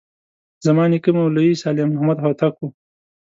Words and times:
زما 0.65 0.83
نیکه 0.91 1.11
مولوي 1.17 1.53
صالح 1.61 1.83
محمد 1.91 2.17
هوتک 2.23 2.55
و. 2.59 2.63